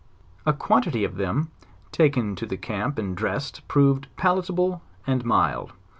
A 0.47 0.53
quantity 0.53 1.03
of 1.03 1.17
them 1.17 1.49
taken 1.91 2.35
to 2.37 2.47
the 2.47 2.57
camp 2.57 2.97
and 2.97 3.15
dressed, 3.15 3.67
proved 3.67 4.07
palitable 4.17 4.81
and 5.05 5.23
mild. 5.23 5.73